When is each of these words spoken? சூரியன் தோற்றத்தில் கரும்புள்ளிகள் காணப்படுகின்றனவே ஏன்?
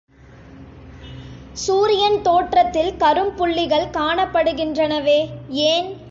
சூரியன் 1.53 2.21
தோற்றத்தில் 2.21 2.97
கரும்புள்ளிகள் 2.97 3.87
காணப்படுகின்றனவே 3.91 5.19
ஏன்? 5.49 5.91